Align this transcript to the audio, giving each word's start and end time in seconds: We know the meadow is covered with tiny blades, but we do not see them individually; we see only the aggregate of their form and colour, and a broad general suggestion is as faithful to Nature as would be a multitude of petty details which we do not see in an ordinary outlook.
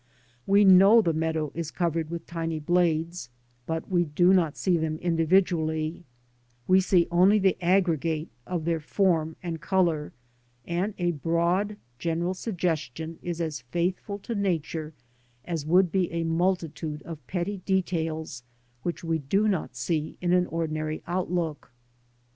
We 0.47 0.65
know 0.65 1.03
the 1.03 1.13
meadow 1.13 1.51
is 1.53 1.69
covered 1.69 2.09
with 2.09 2.25
tiny 2.25 2.59
blades, 2.59 3.29
but 3.67 3.87
we 3.87 4.03
do 4.05 4.33
not 4.33 4.57
see 4.57 4.75
them 4.75 4.97
individually; 4.97 6.05
we 6.67 6.81
see 6.81 7.07
only 7.11 7.37
the 7.37 7.55
aggregate 7.63 8.29
of 8.47 8.65
their 8.65 8.79
form 8.79 9.35
and 9.43 9.61
colour, 9.61 10.11
and 10.65 10.95
a 10.97 11.11
broad 11.11 11.77
general 11.99 12.33
suggestion 12.33 13.19
is 13.21 13.39
as 13.39 13.61
faithful 13.61 14.17
to 14.17 14.33
Nature 14.33 14.95
as 15.45 15.67
would 15.67 15.91
be 15.91 16.11
a 16.11 16.23
multitude 16.23 17.03
of 17.03 17.27
petty 17.27 17.57
details 17.57 18.41
which 18.81 19.03
we 19.03 19.19
do 19.19 19.47
not 19.47 19.75
see 19.75 20.17
in 20.19 20.33
an 20.33 20.47
ordinary 20.47 21.03
outlook. 21.05 21.71